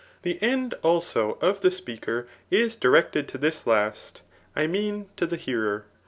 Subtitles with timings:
[0.23, 4.23] The end, also, £of the speaker] is durected to this last,.!
[4.57, 5.85] mean to the hearer.